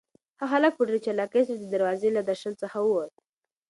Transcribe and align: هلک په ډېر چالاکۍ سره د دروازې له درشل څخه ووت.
هلک 0.51 0.73
په 0.75 0.83
ډېر 0.87 0.97
چالاکۍ 1.05 1.41
سره 1.47 1.57
د 1.59 1.65
دروازې 1.73 2.09
له 2.17 2.21
درشل 2.29 2.53
څخه 2.61 2.77
ووت. 2.81 3.13